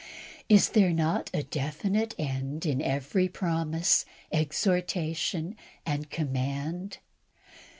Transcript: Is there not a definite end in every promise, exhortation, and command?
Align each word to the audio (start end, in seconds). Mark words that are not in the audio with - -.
Is 0.49 0.69
there 0.69 0.89
not 0.91 1.29
a 1.31 1.43
definite 1.43 2.15
end 2.17 2.65
in 2.65 2.81
every 2.81 3.27
promise, 3.29 4.03
exhortation, 4.33 5.55
and 5.85 6.09
command? 6.09 6.97